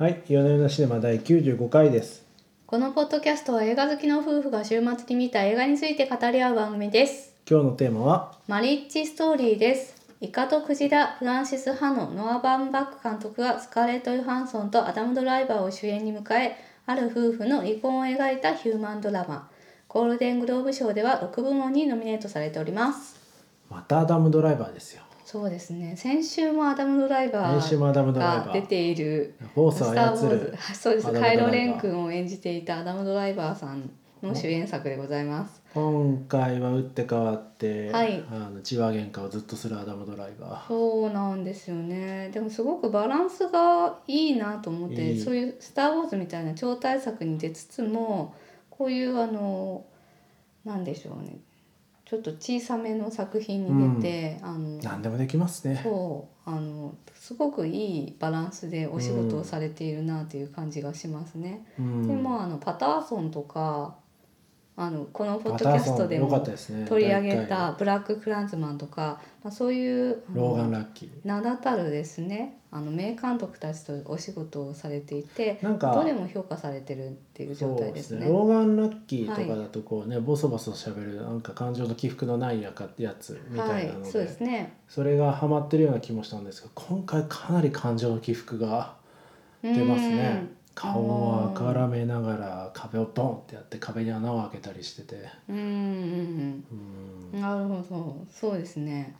[0.00, 2.24] はい、夜な夜なシネマ第95回です。
[2.66, 7.34] このポッドキャストは映画好きの夫婦が週末に見た映画について語り合う番組です。
[7.46, 9.94] 今日のテーマは、マリッジストーリーです。
[10.22, 16.56] イカとクジラ、フランシス・ハノ、ノア・バンバック監督がスカーレット・ヨハンソンとアダム・ドライバーを主演に迎え、
[16.86, 19.50] ある夫婦の離婚を描いたヒューマンドラマ。
[19.86, 23.20] ゴールデングローブ賞では6部門にノミネートされております。
[23.68, 25.02] またアダムドライバーですよ。
[25.30, 25.94] そうですね。
[25.96, 30.16] 先週もアダム・ドライバーーが出ているスター・ウォー
[30.74, 31.12] そうです。
[31.12, 33.88] カイロ・レン君を演じていたアダム・ドライバーさん
[34.24, 35.62] の主演作でございます。
[35.72, 40.66] 今回は打って変わって、はいあの血話喧嘩をずっとするアダムドライバー。
[40.66, 42.30] そうなんですよね。
[42.30, 48.34] でもすごくバランスがいいなと思って、そういうスター・ウォーズみたいな超大作に出つつも、
[48.68, 49.84] こういうあの
[50.64, 51.38] なんでしょうね。
[52.10, 55.80] ちょっと小さめの作品に出て、あの何でもできますね。
[55.80, 61.64] そうあのすごくいいバランスでお仕事をされているなという感じがしますね。
[61.78, 63.94] うんでもあのパターソンとか
[64.82, 66.40] あのこのポッドキャストでも。
[66.88, 71.10] 取り上げた「ブラック・クランズマン」とか、まあ、そういうローガン・ラッキー。
[71.22, 78.26] 名だたるですねあの名監督たちとお仕事をされていてなんかどれも評価されてるっていう状態ですね。
[78.26, 84.78] ローガン・ラッキーとかだとこうね、ボソボソしゃべるなんか感情の起伏のないやかやつみたはいいなので、そうですね。
[84.88, 88.94] それがハマってるような気もしたんですが今回かなり感情の起伏が
[89.62, 95.28] 出ますね顔を赤らめながら壁をボンってやって壁に穴を開けたりしてて。
[95.48, 95.56] うん。
[95.56, 96.64] うんうん
[97.32, 97.34] うん。
[97.34, 97.40] うん。
[97.40, 99.14] なるほど、そうですね。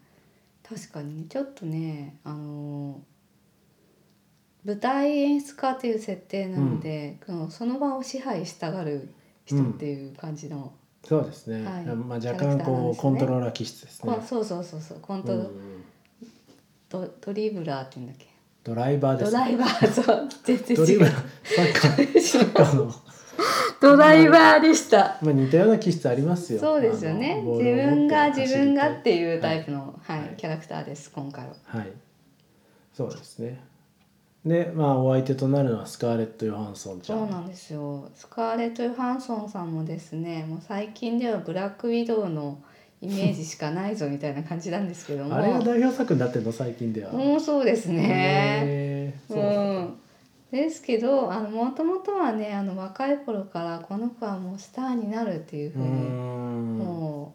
[0.62, 3.00] 確かにちょっとね、あの
[4.64, 9.08] 舞台演出家という設定なので、このその場を支配したがる
[9.46, 11.86] 人っていう感じの、そうですね、はい。
[11.86, 14.14] まあ、若干こうコントローラー気質ですね。
[14.14, 15.84] こそうそうそうそうコント、うん。
[16.88, 18.29] ドドリブラーって言うんだっけ？
[18.62, 19.32] ドライバーです。
[19.32, 20.76] ドライバーそう全然違う。
[20.76, 22.94] ドリブラーサッカーサッカーの、
[23.80, 25.18] ドライバーでした。
[25.22, 26.60] まあ、似たような気質ありますよ。
[26.60, 27.32] そうですよね。
[27.32, 30.18] あのボ自ールを持って分が走り自分がっていうタイプの、はい。
[30.20, 31.54] はいキャラクターです今回は。
[31.64, 31.92] はい。
[32.92, 33.70] そうですね。
[34.44, 38.08] でまあお相手となるのはスカーレット・ヨハンソンちゃそうんなんですよ。
[38.14, 42.58] スカーレット・ヨハンソンさんもですねもう最近ではブラックウィドウの
[43.02, 47.12] イメージしかないぞみたいな感じなんですけどもあれが代表作になってるの最近では。
[47.12, 49.98] もうそうですねうそうなん
[50.50, 57.34] ですけどあのもともとはねあの若い頃からこの子はもうスターになるっていうふうにんも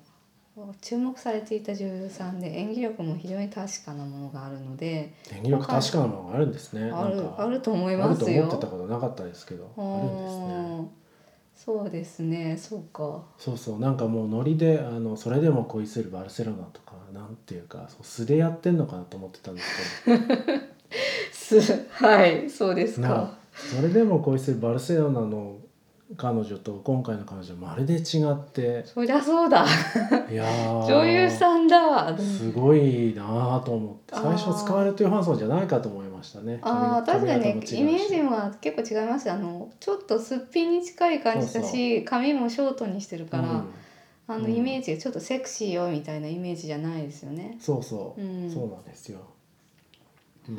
[0.57, 6.91] う注目されていた女優さんで演技力も非常に確かなものがあるので演技力確かなものがあるんですね。
[6.91, 8.43] あるあると思いあるとますよ。
[8.43, 11.04] 思ってたことなかったですけど、あるんですね。
[11.55, 13.23] うんそうですねそうか。
[13.37, 19.61] そうそうなんかもうノリであのそれでも恋するバルセロナとかなんていうかそう素でやってんのかなと思ってたんで
[21.31, 23.37] す すはいそうですか。
[23.55, 25.57] それでも恋するバルセロナの
[26.17, 29.65] 彼女と今回の彼女まるで違って、そりゃそうだ。
[30.29, 32.15] いやー 女優さんだ。
[32.17, 34.13] すごいなぁと思って。
[34.13, 36.59] 最初スカーレット・ヨハンソンじゃないかと思いましたね。
[36.61, 39.31] あー確かにねイメージは結構違います。
[39.31, 43.73] あのちょっとすっぴんに近い感じだし髪もショートにしてるから、うん。
[44.27, 44.55] あのうん。
[44.55, 47.57] イメージがちょっとセクシーよみたいなイメージじゃないですよね。
[47.59, 48.49] そうそう、うん。
[48.51, 49.21] そうなんですよ、
[50.49, 50.57] うん。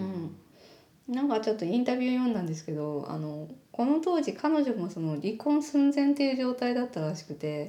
[1.09, 7.67] うん、なんかちょっとインタビュー読んだんですけどあのこの当時彼女もその離婚寸前っていう状態だったらしくて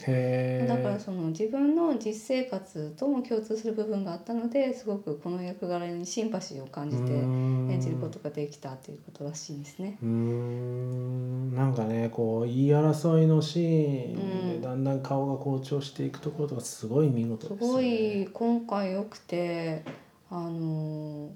[0.65, 9.97] だからその自分の実生活とも共通する部分があったのですごくこの役柄にシンパシーを感じて演演じることができたっていうことらしいですね。
[10.01, 11.55] うーん。
[11.55, 14.61] なんかねこう言い争いのシーンうん。
[14.61, 17.71] でだんだん顔が好調していくところとかすごい見事すですね。
[17.71, 19.83] ごい今回良くて
[20.29, 21.31] あの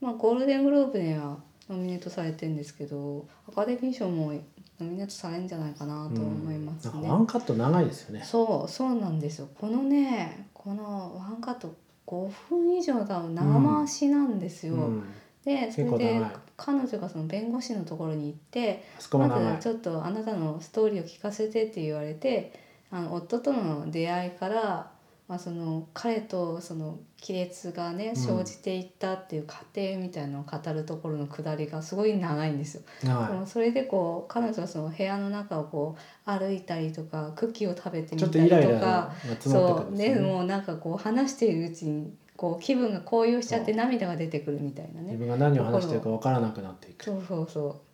[0.00, 4.32] まあゴールデングローブにはノミネートされてるんですけどアカデミー賞も
[4.80, 6.92] ノミネートされるんじゃないかなと思いますね。
[6.94, 7.08] うん。
[7.08, 8.24] ワンカット長いですよね。
[8.24, 9.48] そうそうなんですよ。
[9.58, 11.74] このねこのワンカット
[12.06, 14.74] 5分以上多分長回しなんですよ。
[14.74, 15.04] うん。
[15.44, 16.20] でそれで
[16.56, 22.52] 彼女がその弁護士のところに行ってまずちょっとあなたのストーリーを聞かせてって言われて
[22.90, 24.90] あの夫との出会いから、
[25.28, 28.16] まあ、その彼とその亀裂がねうん。
[28.16, 32.82] 生じていったっていう過程みたいなのを語るところのくだりがすごい長いんですよ。
[33.02, 35.96] で長もそれでこう彼女がその部屋の中をこ
[36.26, 39.94] う歩いたりとかクッキーを食べてみたりっとかそう。
[39.94, 45.12] ねもうなんかこう話しているうちにこう気分が高揚しちゃって涙が出てくるみたいなね。
[45.12, 47.04] 自分が何を話してるか分からなくなっていく。
[47.04, 47.87] そうそうそう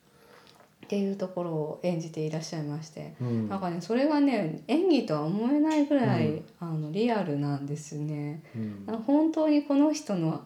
[0.84, 8.42] っていうところを演じていらっしゃいまして、うんなんかねそれがね演技とは思えないぐらい、うんあのリアルなんですよね。
[8.54, 10.42] うん本当にこの人の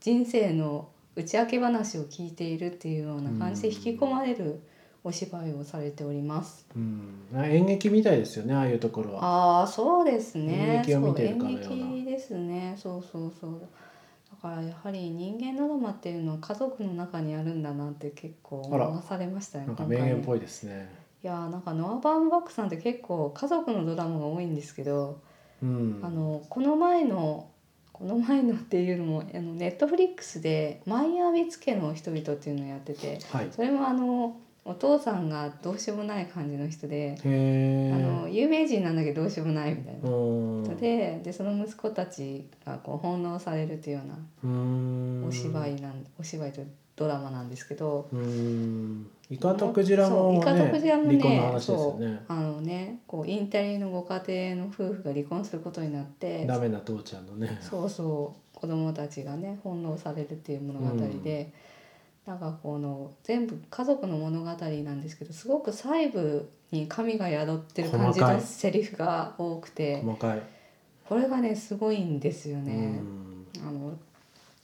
[0.00, 4.60] 人生の打ち明け話を聞いているっていうような感じで引き込まれる
[5.02, 6.66] お芝居をされております。
[6.76, 9.60] うん、演劇みたいですよねああいうところは。
[9.60, 10.76] ああそうですね。
[10.76, 12.74] 演劇を見てるかのようなそう演劇ですね。
[12.76, 13.62] そうそうそう。
[14.42, 19.66] だからやはり人間ドラマっていうのは家族の中にあるんだなって結構思わされましたね。
[19.66, 20.88] なんか名言っぽいですね。
[21.22, 25.20] いやーなんかノア・バーンバックさんって結構家族のドラマが多いんですけど、
[25.62, 26.00] うん。
[26.02, 27.50] あのこの前の
[27.92, 33.48] この前のっていうのもあのネットフリックスで「マイアーウィッツ家の人々」っていうのをやっててはい。
[33.50, 37.16] それもあのお父さんがどうしようもない感じの人で。
[37.24, 40.12] あの有名人なんだけどどうしようもないみたいなう
[40.60, 40.64] ん。
[40.64, 45.24] 人ででその息子たちがこう翻弄されるというようなうん。
[45.26, 46.62] お芝居なんお芝居と
[46.96, 48.08] ドラマなんですけど。
[48.12, 49.10] うん。
[49.30, 52.20] イカとクジラもそうイカとクジラもね離婚の話ですよそうね。
[52.28, 54.22] あのねこうインタリのご家
[54.54, 57.58] 庭の夫婦が離婚することになってダメな父ちゃんのね。
[57.60, 61.52] そうそう子供たちがね翻弄されるっていう物語で、
[62.26, 70.02] なんかこの全部家族の物語なんですけどすごく細部に神が宿ってる感じのセリフが多くて。
[71.08, 72.72] これがねすごいんですようね。
[72.72, 73.46] ん。
[73.66, 73.98] あの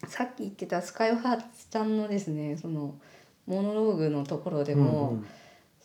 [0.07, 2.95] さっき言ってたスカイハーツちゃんのですねその
[3.47, 5.27] モノローグのところでも、うん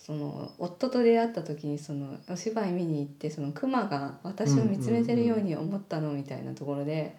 [0.02, 7.16] その夫と出会った時にそのお芝居見に行ってそのクマが私を見つめてるように思ったのみたいなところで、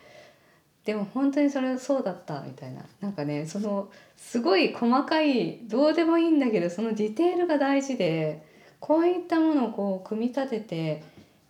[0.84, 8.44] でも本当にそれそうだったみたいななんかねそのすごい細かいどうでもいいんだけどそのディテールが大事で
[8.80, 11.04] こういったものをこう組み立てて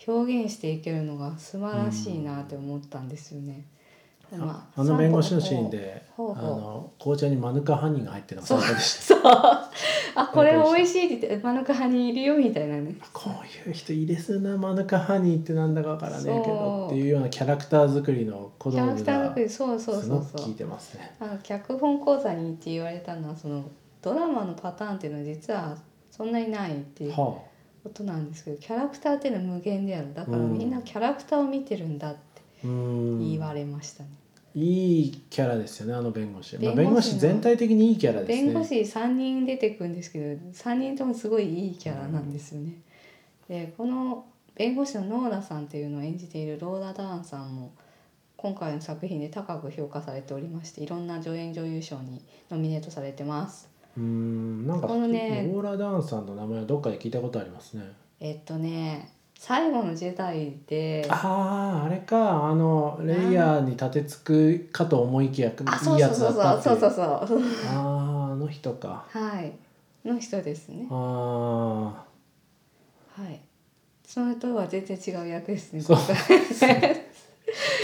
[0.06, 3.64] 表現していけるのが素晴らしいなって思ったんですよね。
[4.32, 9.04] であまあの弁護士のシーンで、あの紅茶にマヌカハニーが入ってるのがそう最高でした。
[9.04, 9.20] そう。
[10.14, 12.96] あこれ美味しいって言ってマヌカハニいるよみたいなね。
[13.12, 20.18] こういう人いれそうなマヌカハニーってなんだかわからねえけどっていうようなキャラクター作りの小キャラ道具がクター作りそうそうすそうそう。
[20.20, 21.14] ごく効いてますね。
[21.20, 23.70] あの脚本講座に行って言われたのはその
[24.00, 25.76] ドラマのパターンっていうのは実は
[26.10, 30.14] そんなにないっていうはことなんですけどキャラクターっていうのは無限である。
[30.14, 30.56] だからうん。
[30.56, 32.32] みんなキャラクターを見てるんだって。
[32.64, 34.10] 言われましたね、
[34.54, 36.56] いいキャラですよねあの弁護士。
[36.56, 38.52] まあ、弁護弁護士全体的にいいキャラですね。
[38.52, 42.74] 弁護士3人出てくるんですけど3人ともすごいいいキャラなんですよね。
[43.48, 47.72] でこの弁護士のノーラさんっていうのを演じているローラ・ダーンさんも
[48.36, 53.70] 今回の作品で高く評価されておりましていろんな助演女優賞にノミネートされてます。
[53.96, 57.84] うんなんかロこのねーラ・ダーンさんの名前はどっかで聞いたことありますね。
[58.20, 59.10] えっとね
[59.44, 62.44] 最後の時代であああれか。
[62.46, 66.34] あのレイヤーに立てつくかと思いきやあいいやつそうそう。
[66.34, 66.90] そうだったっていそう。
[66.92, 67.42] そううそうそう。
[67.74, 69.04] あああの人か。
[69.10, 69.52] はい。
[70.08, 70.86] の人ですね。
[70.88, 70.94] あ
[73.16, 73.40] あはい。
[74.06, 75.96] それとは全然違う役ですねそう。
[75.96, 76.06] 今
[76.60, 77.00] 回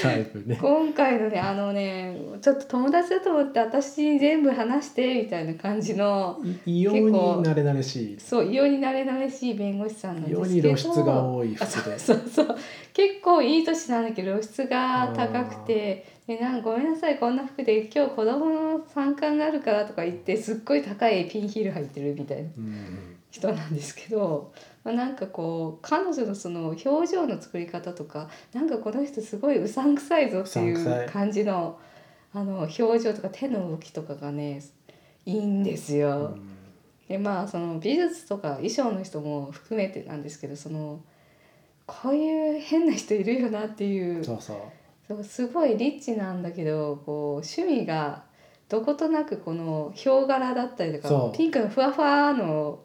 [0.00, 0.58] タイプね。
[0.60, 8.20] 今回のねあのねちょっと友達だと思って私に全部話してみたいな感じのい異様に慣れ慣れしい。
[8.20, 11.98] そう異様になれなれしい弁護士さんなん異様ですけどに露出が多いあそう。
[11.98, 12.56] そうそう
[12.92, 24.52] 結構いい年なんだけど露出が高くて「でなんかごめんなさいこんな服で今日子供の参観があるから」とか言ってすっごい高いピンヒール履いてるみたいなうん人なんですけど、
[24.88, 31.79] まあ、なんかこう彼女のその表情の作り方とかなんかこの人すごいうさんくさいぞっていう感じの
[32.32, 34.62] あの表情とか手の動きとかがね
[35.26, 36.17] いいんですうよ。
[36.29, 36.49] ん。
[37.06, 41.01] でまあその美術とか衣装の人も含めてなんですけどその
[41.84, 44.39] こういう変な人いるよなっていうそ
[45.10, 48.24] うすごいリッチなんだけどこう趣味が
[48.70, 52.81] どことなくこのヒョウ柄だったりとかピンクのふわふわの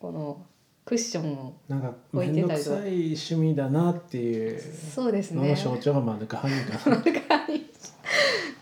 [0.00, 0.44] この
[0.90, 5.54] クッションをなんか置い面倒くてたりとかさい趣味だなっていうそうですねのの。
[5.54, 6.96] 象徴がマヌカハニーかな。
[6.96, 7.60] マヌカハニー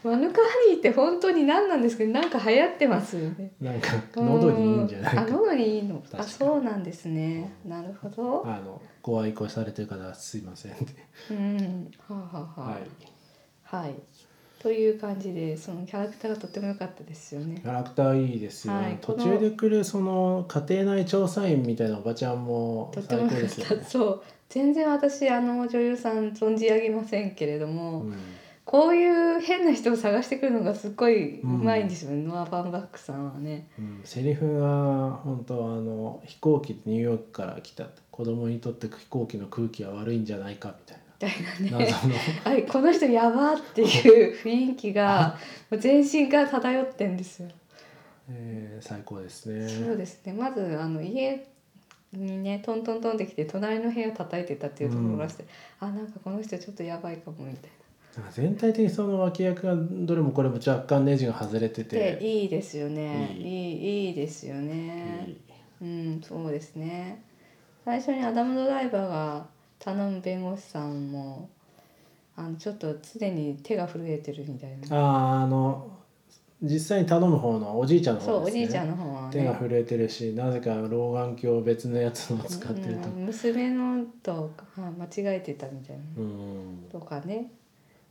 [0.04, 3.50] マヌカハニーって本当に何なんですけどなんか流行ってますよね。
[3.62, 5.30] なんか喉にいいんじゃないうんあか。
[5.32, 6.02] 喉にいいの。
[6.18, 7.50] あそうなんですね。
[7.64, 8.46] なるほど。
[8.46, 10.84] あのご愛顧されてる方はすいませんって。
[11.30, 11.90] うん。
[12.06, 12.82] はあ、はあははい。
[13.72, 13.94] あ、はい。
[14.60, 17.68] という感じでそのキャラクターがとっても良かったですよねキ。
[17.68, 23.58] ャラクターいいですよ、はい途中で来るその家庭内調査員みたいなおばちゃんもとって最高も良かった。
[23.58, 23.84] ですよね。
[23.88, 24.22] そう。
[24.48, 28.14] 全然私あの女優さん存じ上げませんけれども、うん
[28.68, 33.66] こういう変な人を探してくるのがすっごいうまいんですよね、ノア・バンバックさんはね。
[33.78, 41.30] うん、セリフが本当あの飛行機でニューヨークから来た子供にとって飛行機の空気は悪いんじゃないかみたいみたい
[41.70, 41.88] なね。
[42.44, 45.36] あれこの人やばっていう雰囲気が
[45.78, 47.48] 全身から漂ってんですよ。
[48.30, 49.50] えー最高ですそ
[49.86, 49.96] うね。
[49.96, 50.32] ですね。
[50.32, 51.44] まずあの家
[52.12, 55.44] にねトントントンってきて隣の部屋叩いてたっていうところからして、
[55.80, 57.70] あなんかこの人ちょっとやばいかもみたい
[58.16, 58.30] な。
[58.32, 63.32] 全体的にその脇役がどれもこれも若干ネジが外れてでていいですよね。
[63.38, 63.46] いい。
[63.46, 65.34] いいいですよね。
[65.80, 67.22] うんそうですね。
[67.84, 69.46] 最初にアダム・ドライバーが
[69.78, 71.48] 頼む弁護士さんも
[72.36, 74.76] あのちょっと常に手が震えてるみたいな。
[74.90, 75.90] あーあの
[76.60, 78.62] 実際に頼む方のおじいちゃんのそう方ですね。
[78.62, 83.08] おじいちゃんの方は手がね震えてるしなぜか老眼鏡別のやつを使ってると。
[83.08, 86.02] うん娘のとは間違えてたみたいな。
[86.16, 86.88] うん。
[86.90, 87.52] とかね。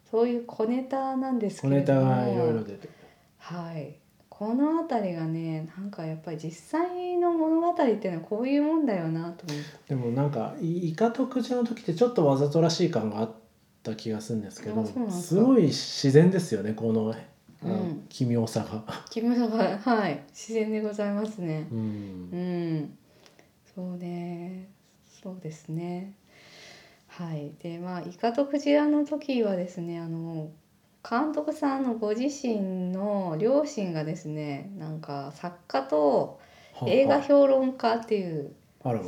[0.09, 2.89] そういう小ネタなんですけ小ネタがいろいろ出て
[3.39, 3.95] はい
[4.37, 9.95] この辺りがねなんかやっぱり実際の物語っていうのはこういうもんだよなと思って。
[9.95, 13.31] でもなんかいイカとクジラの時ってちょっとわざとらしい感があっ
[13.81, 17.15] た気がするんですけどすごい自然ですよねこの、
[17.63, 18.05] うん。
[18.09, 18.83] 奇妙さが。
[19.09, 19.77] 木村が。
[19.81, 20.23] はい。
[20.29, 21.67] 自然でございますね。
[21.71, 21.79] うん。
[21.79, 21.81] う
[22.35, 22.97] ん。
[23.73, 24.69] そうね
[25.23, 26.13] そうですね。
[27.07, 27.53] はい。
[27.63, 30.51] でまあイカとクジラの時はですねあの
[31.09, 36.39] 監督さんのご自身の両親がですねなんか作家と
[36.85, 38.51] 映画評論家っていう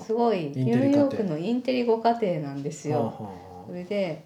[0.06, 3.32] すごいニューヨークのインテリご家庭なんですよ。
[3.68, 4.26] それで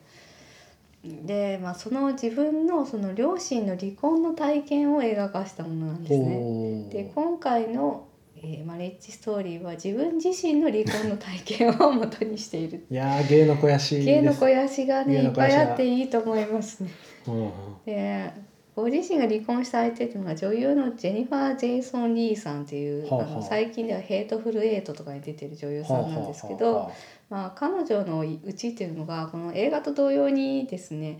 [1.04, 6.90] で、まあ、その自分のその両親の離婚の体験を映画化したものなんあですね。
[6.90, 8.08] で今回の、
[8.46, 12.86] えーマリッジストーリーは自分自身の離婚の体験を元にしている。
[12.92, 16.90] いやー芸の肥やし芸の肥やしがね芸いっぱいあっていいと思いますね。
[17.28, 17.36] うん。
[17.36, 17.52] うん
[17.86, 18.34] で
[18.76, 23.32] ご自身が離婚した相手っていうのが女優のジェニファー・ジェイソン・リーさんっていう、はあはあ。
[23.34, 26.92] あの最近では「ヘイトフル・エイト」とかに出てる女優さんなんですけど、はあはあは
[27.30, 31.20] まあ、彼女のうちっていうのがこの映画と同様にですね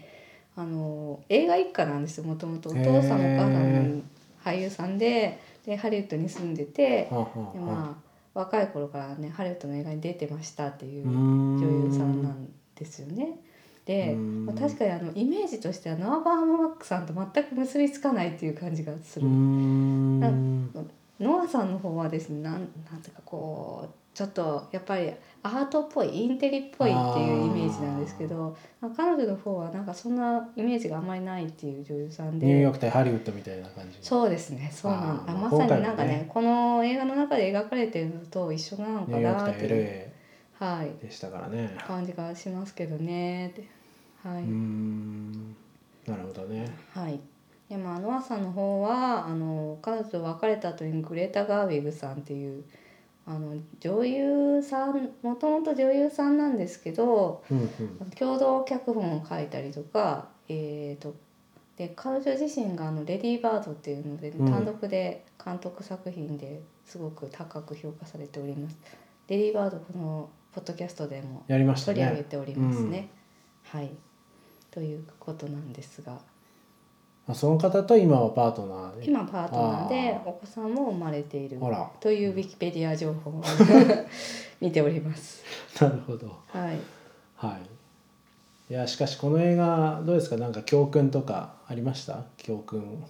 [0.56, 2.70] あの映画一家なんですよもともと。
[2.70, 4.02] お父さんお母さんも
[4.44, 8.02] 俳優さんででハリウッドに住んでてあはあはあで、ま
[8.36, 13.40] あ、若い頃からねハリウッドの映画に出てましたっていう女優さんなんですよね。
[13.86, 19.28] で、うんまあ、確かにあのイメージとしてはノア・バームバックさんと全く結びつかないっていう感じがする。
[19.28, 20.72] ノ
[21.42, 22.60] アさんの方はですねなんな
[22.98, 32.46] んていうかこうちょっとやっぱりアートっぽいインテリっぽいっていうイメージなんですけどまあ彼女の方はなんかそんなイメージがあんまりないっていう女優さんで。
[32.46, 40.12] ニューヨーク対ハリウッドみたいな感じそうですねそうなんあーまさになんかねねこの映画の中で描かれてるのと一緒なのかなっていう、
[40.60, 41.76] はい、でしたからね。
[41.86, 43.54] 感じがしますけどね
[44.24, 44.44] はい。
[44.44, 45.56] うーん。
[46.08, 46.68] なるほどね。
[46.94, 47.20] はい。
[47.70, 52.64] でまあノアさんの方はあの彼女と別れた後にグレタ・ガーウィグさんっていう
[53.26, 61.16] あの女優さんもともと女優さんなんですけどうんうん共同脚本を書いたりとか、えー、と
[61.78, 68.78] で彼女自身があの「レディー・バード」っていうので、うん単独で監督作品ですごく高く評価されております。
[69.28, 73.08] レディー・バードこのポッドキャストでもやりました取り上げねておりますね。
[73.64, 73.90] はい
[74.70, 76.20] ということなんですが。
[77.28, 81.58] あその方と今はパートナーで今パートナーでお子さんも生まれている
[82.02, 83.44] というウィキペディア情報を
[84.60, 85.42] 見ております。
[85.82, 86.28] なるほど。
[86.48, 86.78] はい。
[87.38, 87.58] は
[88.70, 88.74] い。
[88.74, 90.36] いやしかしこの映画どうですか？
[90.38, 92.24] なんか教訓とかありました？
[92.38, 93.04] 教訓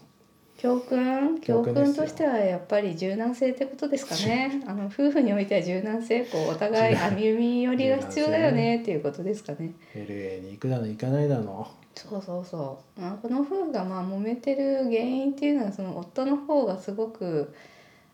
[0.63, 1.41] 教訓？
[1.41, 4.63] 教訓としてはやっぱり柔軟性ってことですかね。
[4.65, 9.73] あの夫婦においては柔軟性こうお互い歩み寄りが必要だよねっていうことですかね。
[9.93, 13.01] LA に行くだの行かないだのそうそうそう。
[13.01, 17.53] まあこの夫婦がまあ揉めてる原因っていうのはその夫の方がすごく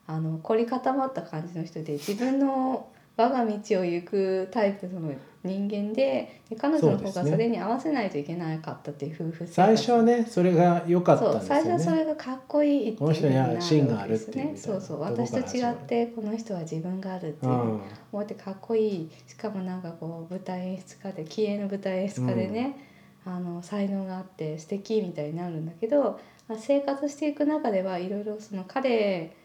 [0.08, 9.54] あの凝り固まった感じの人で自分の我が道を行くタイプの人間でで彼女の方がそれに合わせないといけなかったっていう夫婦生活。
[9.54, 11.62] 最初はねそれが良かったんそうですよね。
[11.64, 17.82] 最初はそれがかっこいいっていうこの人には芯があるっていうそうそう私と違ってこの人は自分があるっていうう、ん。
[18.12, 22.78] 思ってかっこいいしかもなんかこう舞台演出家で気鋭の舞台演出家でね、
[23.26, 29.36] あの才能があって素敵みたいになるんだけど、まあ、生活していく中ではいろいろその彼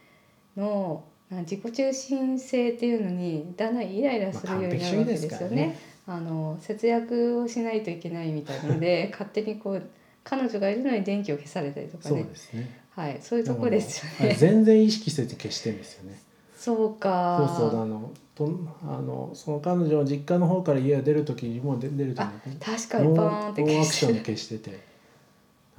[0.56, 5.76] のあ自己中心性っていうのにだんだんイライラするようになるわけですよね。
[6.06, 9.82] あの節約をしないといけないみたいなので 勝手にこう
[10.22, 12.80] 彼女がいるのに電気を消されたりとかそうねですね。
[12.90, 14.36] はいそういうとこですよね。
[14.38, 16.18] 全然意識せず消してんですよね。
[16.56, 17.56] そうか。
[17.56, 18.50] そうそうあのと
[18.82, 24.70] あのその彼女の実家の方から家を出る時にもう出出る時あに確かにバーンってノーノーアクションで消して消して。
[24.70, 24.94] て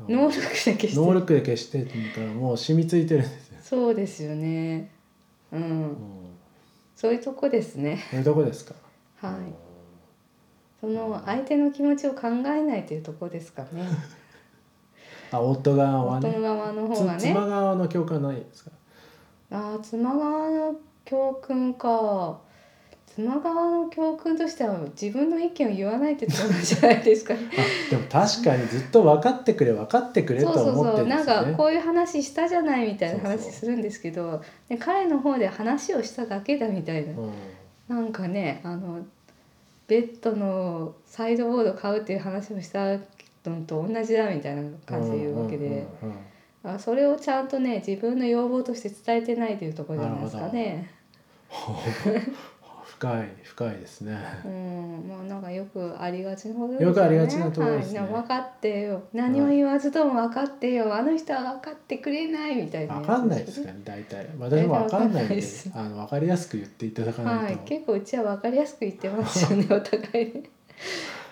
[0.09, 4.89] ノールックで消してノールックで消してっていうからもう染みついてるんですよ、そうですよね
[5.55, 5.61] うん。
[5.63, 5.95] うん、
[6.95, 8.03] そういうとこですね。
[8.11, 8.73] そういうとこですか。
[9.21, 9.33] はい。
[10.81, 12.31] その相手の気持ちを考え
[12.61, 13.87] ないというとこですかね。
[15.31, 16.39] あ夫側はね。
[16.41, 17.19] 側の方がね。
[17.19, 18.71] つ妻側の共感ないですか？
[19.51, 22.39] あー妻側の教訓か
[23.15, 27.39] 妻側の教訓としては自分の意見を言わないってところなんじゃないですかね。
[27.57, 31.51] あでも確かにずっと分かってくれ分かってくれとそうそう思ってそうなんるんですよね。
[31.53, 37.31] かこういう話したじゃないみたいなそうそう話するんですけどで彼の方で話をしただけだみたいな、うん
[37.87, 39.05] なんかねあの
[39.87, 42.97] ベッドのサイドボード買うっていう話をした
[43.45, 46.17] のと同じだみたいな感じで言うわけで、うんうんうんうん
[46.67, 50.89] あそれをちゃんとね自分の要望として伝えてないというところじゃないですかね。
[52.97, 54.17] 深い深いですね。
[54.45, 56.85] うん、まあなんかよくありがちなことですよね。
[56.87, 59.03] よくありがちなところですねはい、分かってよ。
[59.13, 60.95] 何も言わずとも分かってよ。
[60.95, 67.63] あの人は分かってくれないみたいな分かんないですかね大体私も分かんないんで大体分かんないですあの分かりやすく言っていただかなはいい、と。
[67.63, 70.43] 結構うちは分かりやすく言ってますよね、 お互いね。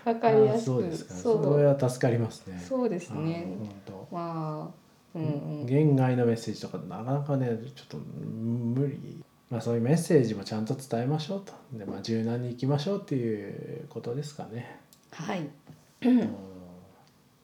[0.04, 0.66] 分かりやあすく。
[0.66, 1.14] そうですか。
[1.14, 2.60] そうそれは助かりますね。
[2.60, 3.46] そうですね。
[3.48, 4.72] あ本当ま
[5.16, 5.66] あ、うんうん。
[5.66, 9.24] 言外のメッセージとかなかなかねちょっと無理。
[9.54, 11.54] まあそういうメッセージもちゃんと伝えましょうと。
[11.78, 14.80] でまあ柔軟にいきましょうっていうことですかね。
[15.12, 15.48] はい。
[16.02, 16.36] うん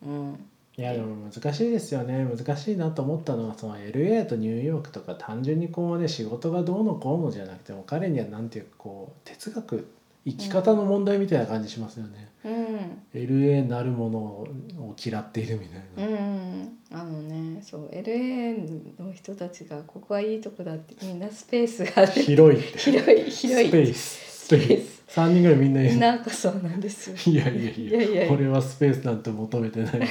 [0.01, 0.45] うん。
[0.75, 9.87] いやでも難しいですよね難しいなと思ったのはその LA とニューヨークとか単純にこうね仕事がどうのこうのじゃなくても彼にはなんていうかこう哲学
[10.25, 12.28] 生き方の問題みたいな感じしますよね。
[12.45, 13.01] うん。
[13.13, 16.07] LA なるものを嫌っているみたいな。
[16.07, 22.61] うん、あのねそう LA の人たちがここはいいとこだってみんなスペースがある広い。
[22.61, 24.45] 広い広いスペース。
[24.45, 25.03] スペース。
[25.07, 25.99] 三人ぐらいみんな言う。
[25.99, 30.07] なんかそうなんですよいやいやいやいやいやいや俺はスペースなんて求めてない。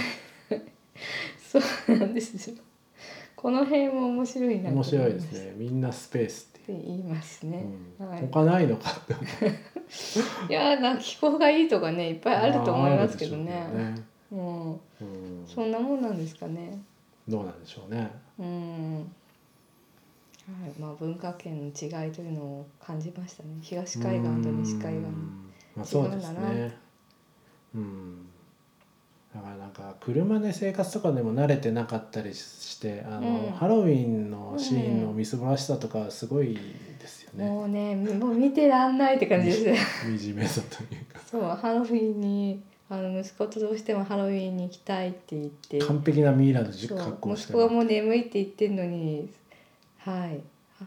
[1.50, 1.58] そ
[1.88, 2.56] うなんですよ
[3.34, 5.54] この辺も面白いなと面思白いですね。
[5.56, 6.82] みんなスペースって。
[6.86, 7.64] 言いますね、
[7.98, 9.14] うんはい、他ないのかって。
[10.48, 16.78] いやな気候がいいとかねいっぱいあると思いますけどねあるでしょううんうんそんなもんなんですかね
[17.26, 18.10] どうなんでしょうね。
[18.38, 19.02] うんは
[20.66, 26.76] いまあ文化圏の違いというのを感じましたね東海岸と西海岸うんまあそうですね。
[27.74, 28.26] うん。
[29.38, 33.52] だからなんか車で生活とかでも慣れてなかったりしてあの、うん。
[33.52, 36.58] ハロウィンのシーンのみすぼらしさとかすごい
[36.98, 37.48] ですよね。
[37.48, 40.08] もうねもう見てらんないって感じです。
[40.08, 41.20] ね惨めさというか。
[41.30, 45.78] そうハロウィンにあの息子とどうしてもハロウィンに行きたいって言って。
[45.78, 47.52] 完璧なミイラのそう格好をして。
[47.52, 49.30] 息子がもう眠いって言ってんのに
[49.98, 50.40] はい。
[50.80, 50.84] あ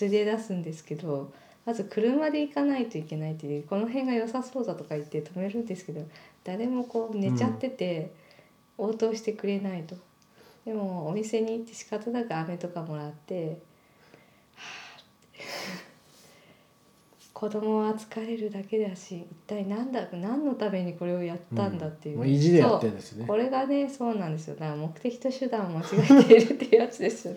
[0.00, 1.32] 連れ出すんですけど
[1.64, 6.04] まず車で行かないといけないっていうこの辺が良さそうだとか言って止めるんですけど
[6.42, 8.12] 誰もこう寝ちゃってて、
[8.76, 9.94] 応答してくれないと。
[10.64, 13.60] でもお店に行って仕方なく飴とかもらって
[14.54, 14.62] は
[14.96, 15.02] あ
[17.32, 23.26] 子供は疲れるだけだし一体何だ何のためにこれをやったんだっていう、もう意地でやってんですね。
[23.26, 24.54] これがねそうなんですよ。
[24.54, 25.84] だから目的と手段を間違
[26.20, 27.36] えているっていうやつですよ。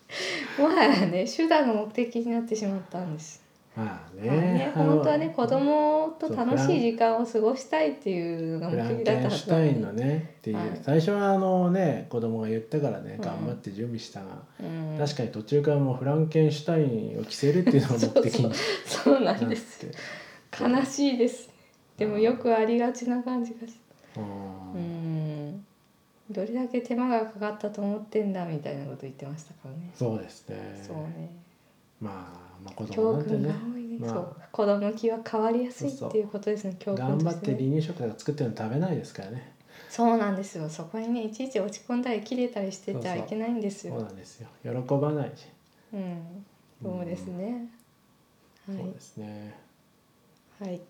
[0.58, 3.42] もはやね手段が目的になってしまったんです、
[3.78, 10.80] まあまあねね、 本当はね子供と楽しい時間を過ごしたいっていうのが目的だったはケンシュタずなのねっていう、はい。
[10.82, 14.26] 最初はあのね子供が言ったからねうん頑張って準備したが、
[14.60, 18.52] うん、確かに途中からもうフランケンシュタインを着せるっていうのが目的に
[18.84, 19.86] そうなんです
[20.60, 21.48] 悲しいです。
[21.96, 23.74] でもよくありがちな感じがし
[24.16, 25.50] ううん。
[25.50, 25.64] ん。
[26.30, 29.90] どれだけ手間がかかったと思ってんだみたいなこと言ってましたからね。
[29.94, 30.80] そうですね。
[30.86, 31.30] そうね。
[32.00, 33.54] まあ、まあ子供教なんてね。
[33.98, 34.48] まあ。
[34.50, 39.52] 子供の気は変わりやすいっていうことですね教訓頑張って離乳食とか作ってるの食べないですからね。
[39.88, 40.68] そうなんですよ。
[40.68, 44.48] そこにねいちいち落ち込んだり切れたりしててそうそうはいけないんですそうよなんですよ。
[44.62, 45.46] 喜ばないし、
[45.92, 46.44] うん。
[46.82, 47.68] そうですね、
[48.66, 49.54] そうですね。
[50.60, 50.70] はい。
[50.70, 50.80] はい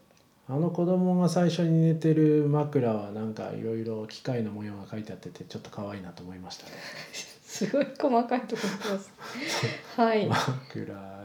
[0.50, 6.72] あの子供が最初に寝てる枕はなんかいろいろ機械の模様が書いてあっててちょっと可愛いなと思いましたね。
[7.44, 9.12] すごい細かいところ言ってます。
[10.00, 10.26] はい。
[10.26, 11.17] 枕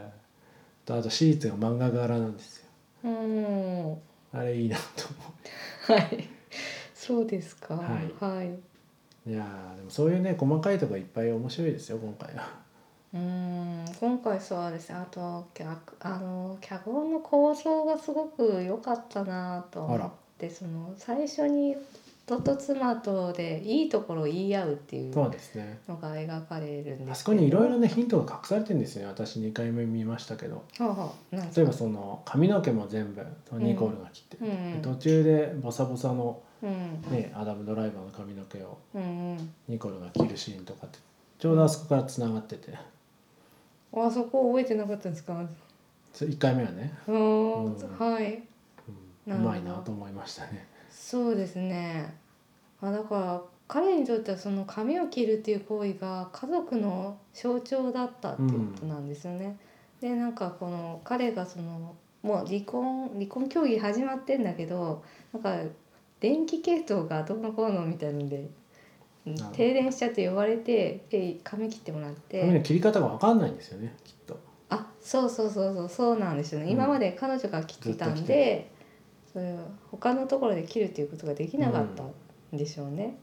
[0.86, 2.65] とあとシーツが漫画柄なんですよ。
[3.06, 3.98] うん。
[4.34, 4.84] あれいいなと
[5.88, 6.28] 思はい。
[6.93, 7.76] そうですか。
[7.76, 8.13] はい。
[8.19, 8.60] はい、う
[9.28, 12.50] いやーでもそういうね細かいとこいっぱい面白いですよ今回は。
[13.13, 13.86] うん。
[14.00, 21.76] 今回そうですねあと脚あの脚本の構造がすごく良かったなと思ってその最初に
[22.25, 25.79] 夫と妻とでいいところを言い合うっていうそうですね。
[25.89, 27.12] のが描かれるんですけど。
[27.12, 29.07] あそこにいろいろねヒントが隠されてるんですよね。
[29.09, 30.55] 私2回目見ましたけど。
[30.55, 31.62] はあはあなんですか？
[31.62, 33.25] 例えばその髪の毛も全部
[33.59, 34.73] ニコールが切って、うん。
[34.75, 39.53] うん途中でボサボサの、うんね、アダム・ドライバーの髪の毛をうんうん。
[39.67, 40.99] ニコールが切るシーンとかって
[41.39, 42.73] ちょうどあそこからつながってて。
[43.95, 45.45] あそこ覚えてなかったんですか？
[46.13, 47.97] そ1回目はね、うーんうん。
[47.97, 48.41] はい。
[49.25, 50.67] うん、なるほどうまいなと思いましたね。
[50.93, 52.13] そうですね。
[52.82, 59.58] あだから彼にとってはその髪を切るっていう行為が家族の象徴だったっていうことなんですよね。
[59.99, 65.03] でなんかこの彼がそのもう離婚離婚協議始まってんだけど
[65.34, 65.58] なんか
[66.19, 68.49] 電気系統がどうのこうのみたいので
[69.53, 74.39] 停電しちゃって呼ばれてで髪切ってもらっ髪のて切り方が分かんないんですよねきっと。
[74.69, 78.71] あそうそうそうそうそうなんですよね、うん今まで彼女が切ってたんで
[79.34, 79.56] それ
[79.89, 82.13] 他のところで切るっていうことができなかったん
[82.58, 83.17] でしょうね、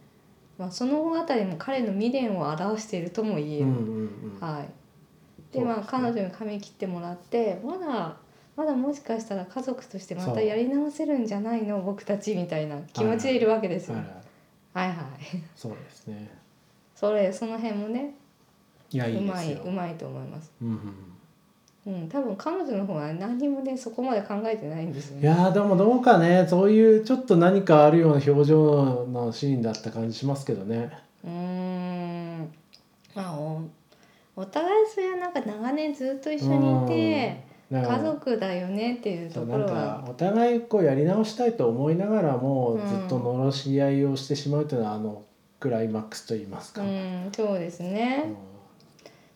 [0.59, 4.40] まあ、そのあたりも彼の未練を表しているとも言える、うんうんうん。
[4.40, 4.68] はい。
[5.53, 8.16] でまあ彼女に髪切ってもらってまだ
[8.57, 14.88] まだもしかしたら家族としてまたやり直せるんじゃないの僕たちみたいな気持ちでいるわけですよ、はいはい。
[14.88, 15.07] はいはい。
[15.57, 16.31] そうですね。
[16.94, 18.14] それその辺もね
[18.92, 19.62] いやうでますいよ。
[19.64, 20.53] うまいと思います。
[20.61, 21.19] うんうん
[21.86, 30.90] うん多分彼女の方は何にもねそこまで考えてないんですよいねやーでもどうかねそういうちょっと何かあるような表情のシーンだった感じしますけどね。
[31.24, 32.52] うーん。
[33.14, 33.62] まあお
[34.36, 45.22] お互いそれはなんか長年ずっと一緒にいて家族だよねっていうところそうなんかはお互いこうやり直したいと思いながらもうんずっと罵り合いをしてしまうというのはあの
[45.58, 48.49] クライマックスと言いますか、うんそうですね、うん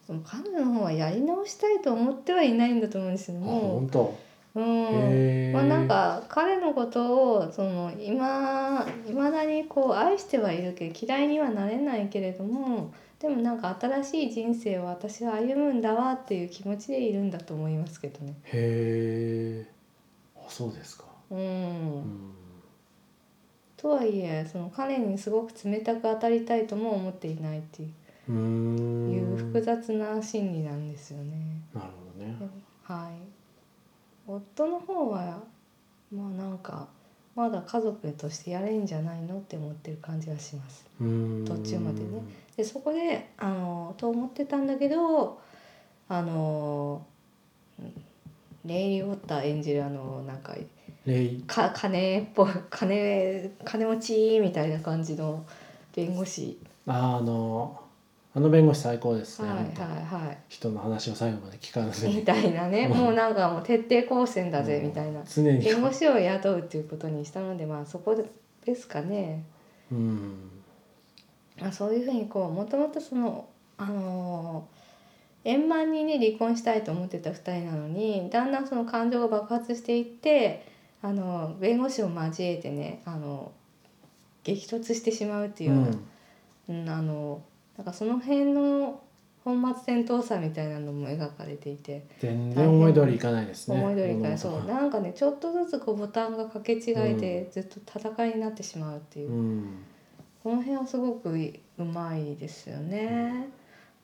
[0.06, 4.14] でも彼女の方はやり直したいと思ってはいないんだと思うんですよあも本当。
[4.54, 18.34] う、うんまあ、なんか彼のことをその今いまだにこう愛してはいるけど嫌いにはなれないけれどもでもなんか新しい人生を私は歩むんだわっていう気持ちでいるんだと思いますけどね。
[18.44, 19.66] へえ
[20.36, 21.38] あそうですか、うん。
[21.38, 21.42] う
[22.00, 22.34] ん、
[23.76, 27.88] とはいえその彼にすごく冷たく当たりたいとも思っていないっていう
[28.32, 31.60] いう複雑な心理なんですよね。
[31.74, 32.36] なるほどね。
[32.82, 33.34] はい。
[34.26, 35.42] 夫の方は
[36.12, 36.88] まあなんか
[37.34, 40.86] まだ家族としてやれんじゃないのって思ってる感じがします。
[40.98, 42.22] 途中までね。
[42.56, 45.40] でそこであのと思ってたんだけど
[46.08, 47.04] あの
[47.78, 47.92] うん
[48.64, 50.54] レイリー・ウォッター演じるあのなんか
[51.04, 51.42] レイ。
[51.46, 55.44] か金っぽい金金持ちみたいな感じの
[55.94, 57.80] 弁護士、ああの
[58.36, 60.38] あの弁護士最高ですね、はいはいはい。
[60.48, 62.88] 人の話を最後まで聞かずみにたいなね。
[62.90, 62.98] うん。
[62.98, 64.86] もうなんかもう徹底抗戦だぜうん。
[64.88, 65.22] みたいな。
[65.24, 65.64] 常に。
[65.64, 68.16] 弁護士を雇うっていうことにしたのでまあそこ
[68.64, 69.44] ですかね。
[69.92, 70.50] うん。
[71.60, 73.46] まあ、そういうふうにこうもともとその
[73.78, 74.84] あのー
[75.44, 80.66] 円満にね離婚したいと思ってた2人なのにだんだんその感情が爆発していって
[81.02, 83.52] あの弁護士を交えてねあの
[84.42, 85.76] 激突してしまうっていうよ
[86.68, 86.98] うな、うん。
[86.98, 87.42] あの
[87.76, 89.00] なんかその辺の
[89.44, 93.78] 本末転倒さみたいなのも描かれていて、全然思い通りいかないですね。
[93.78, 94.64] 思い通りから物そう。
[94.66, 99.30] なんかねちょっとずつこうボタンが掛け違いでずっと戦いになってしまうっていう。
[99.30, 99.84] う、ん。
[100.42, 101.30] この辺はすごく
[101.78, 103.48] うまいですよね。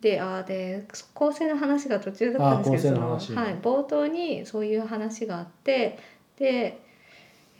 [0.00, 3.20] であーで構成の話が途中だったんですけどはい、
[3.62, 5.98] 冒頭にそういう話があって
[6.38, 6.82] で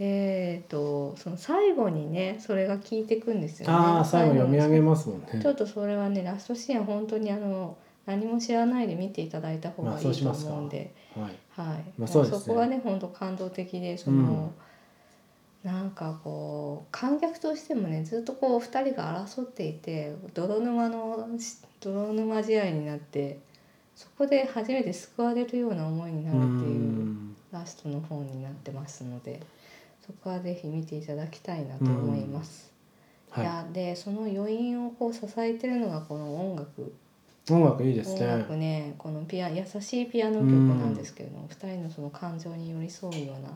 [0.03, 3.75] えー、とその最後にねそれが効いてくんですよね。
[3.75, 5.39] ああ最後読み上げますもんね。
[5.43, 11.37] ちょっとそれはねラストシーンは本当にあの何も知らないで見ていただいた方がいいと思うんで、はい。
[11.55, 14.55] はい、もまあそこがね本当感動的でその、
[15.63, 21.29] なんかこう観客としてもねずっとこう2人が争っていて泥沼の
[21.81, 23.41] 泥沼試合になって
[23.95, 27.37] そこで初めて救われるような思いになるっていううん。
[27.53, 29.41] ラストの方になってますので
[30.07, 32.73] そこはぜひ見ていただきたいなと思います。
[33.37, 33.45] いはい。
[33.45, 36.93] やでその余韻をこう支えてるのがこの音楽。
[37.51, 43.51] 音楽いいです音ね楽ねこのピア優しいピアノ曲なんですけれども、二人のその感情に寄り添うような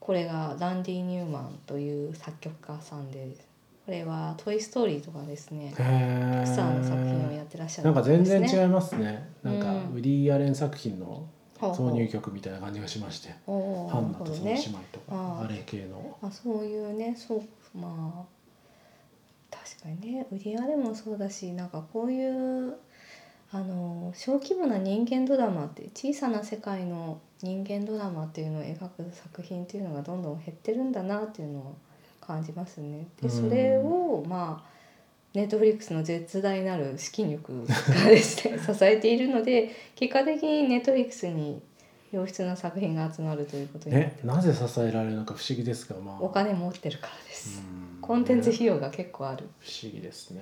[0.00, 3.36] これがランディ・ニューマンという作曲家さんで
[3.84, 9.28] これは「トイ・ストーリー」とかですねへピクサーの作品をえやってらっしゃるなんか全然い違いますね。
[9.42, 9.94] なんかうん。
[9.96, 11.26] ウディ・アレン作品の
[11.60, 16.16] 挿入曲みたいな感じがしましておハンナとその姉妹とかあれ系の。
[16.22, 17.42] まあ、そういうねそう
[17.78, 18.38] まあ
[19.50, 22.76] 確かにね売り上げもそうだしなんかこういう
[23.50, 31.76] あの小規模な人間ドラマって小さな世界の人間ドラマっていうのを描く作品っていうのがどんどん減ってるんだなっていうのを
[32.20, 33.06] 感じますね。
[33.22, 34.77] でそれをまあ
[35.38, 41.62] ネットフリックスの絶大なる資金力がですね 支えているので結果的にネットフリックスに
[42.10, 46.18] 良質な作品が集まるということになってねなぜ支えられるのか不思議ですがまあ。
[46.20, 47.60] お金持ってるからです。
[47.60, 48.00] うん。
[48.00, 49.46] コンテンツね費用が結構ある。
[49.60, 50.40] 不思議ですね。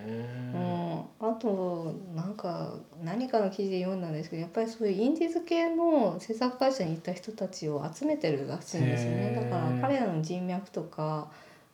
[1.20, 2.72] うん、あとなんか
[3.04, 9.34] 何かの記事で読んだんですけどやっぱりそういうインディーズ系の制作会社に行った人たちを集めてるらしいんですよね。
[9.34, 11.30] だから彼らの人脈とか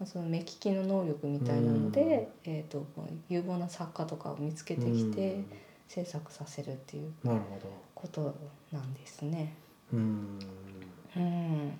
[0.06, 2.86] その目利きの能力みたいなので、えー、と
[3.28, 5.44] 有望な作家とかを見つけてきて
[5.88, 7.12] 制作させるっていう
[7.94, 8.34] こと
[8.72, 9.54] なんですね。
[9.90, 10.38] ほうん。
[11.16, 11.78] うん。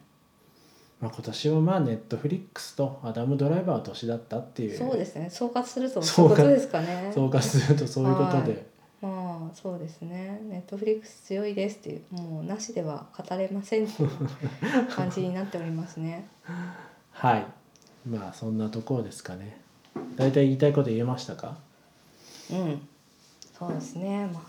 [1.00, 4.78] まあ、今年はまあネットフリックスとアダム・ドライバーは年だったっていう。
[4.78, 5.28] そうですね。
[5.30, 7.10] 総括するとそういうことですかね。
[7.14, 8.66] 総括するとそういうことで、
[9.00, 10.40] まあそうですね。
[10.44, 14.10] ネットフリックス強いですっていうもうなしでは語れませんっていう
[14.94, 16.28] 感じになっておりますね。
[17.10, 17.61] はい
[18.06, 19.60] まあそんなところですかね。
[20.16, 21.56] 大体言いたいこと言えましたか？
[22.50, 22.88] うん。
[23.58, 24.26] そうですね。
[24.32, 24.42] まあ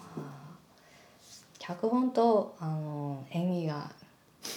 [1.60, 3.90] 脚本とあの演技が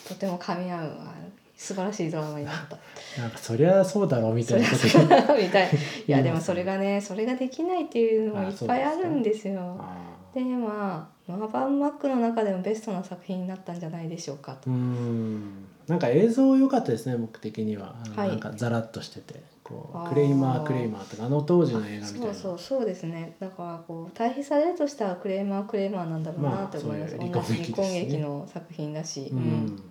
[0.08, 1.14] とても噛み合うあ
[1.56, 2.76] 素晴らしいドラマになった。
[3.20, 5.36] なんかそりゃそうだろうみたいなこと。
[5.36, 5.70] みたい。
[6.06, 9.76] いやでもそれがねそれができないっていうのもいっぱいあるんですよ。
[9.78, 9.94] あ
[10.34, 14.68] でまあノアバンマックの中でもベストな作品になったんじゃないでしょうかと。
[14.70, 18.28] ーうんなんか映像良かったですね僕的には、あのはい。
[18.28, 19.42] なんかザラッとしてて。
[19.66, 22.34] こうクレイマークレイマーとかあの当時の映画みたいな。
[22.34, 23.34] そうそうそうですね。
[23.40, 29.28] だからこう対比されるとしたらクレーマークレーマーなんだろうなって思います、まあ同じ離婚劇の作品だし。
[29.32, 29.82] うん、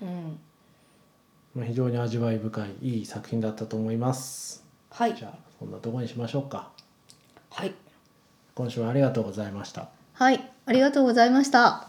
[0.00, 0.40] うん。
[1.54, 4.64] まあ、非常に味わい深いいい作品だったと思います。
[4.90, 5.14] はい。
[5.14, 6.70] じゃあそんなところにしましょうか。
[7.50, 7.74] はい。
[8.54, 9.90] 今週はありがとうございました。
[10.14, 10.50] はい。
[10.64, 11.87] ありがとうございました